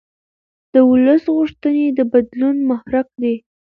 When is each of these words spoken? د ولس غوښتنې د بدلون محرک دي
د 0.73 0.75
ولس 0.91 1.23
غوښتنې 1.35 1.85
د 1.97 1.99
بدلون 2.11 2.55
محرک 2.69 3.07
دي 3.21 3.35